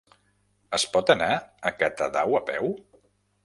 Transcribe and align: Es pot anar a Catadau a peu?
Es 0.77 0.85
pot 0.95 1.11
anar 1.15 1.29
a 1.71 1.75
Catadau 1.85 2.41
a 2.41 2.45
peu? 2.51 2.75